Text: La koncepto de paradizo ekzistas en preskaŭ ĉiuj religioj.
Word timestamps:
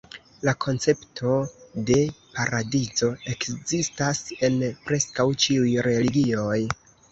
La 0.47 0.53
koncepto 0.63 1.33
de 1.89 1.97
paradizo 2.39 3.11
ekzistas 3.35 4.25
en 4.51 4.59
preskaŭ 4.91 5.29
ĉiuj 5.47 5.71
religioj. 5.93 6.61